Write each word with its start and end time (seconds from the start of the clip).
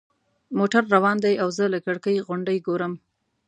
موټر 0.57 0.83
روان 0.95 1.17
دی 1.25 1.35
او 1.43 1.49
زه 1.57 1.65
له 1.73 1.79
کړکۍ 1.85 2.15
غونډۍ 2.27 2.57
ګورم. 2.67 2.93